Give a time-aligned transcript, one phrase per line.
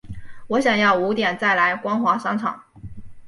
[0.47, 2.63] 我想要五点再来光华商场